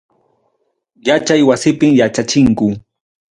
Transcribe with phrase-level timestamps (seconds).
[1.07, 2.67] Yachay wasipim yachachinku.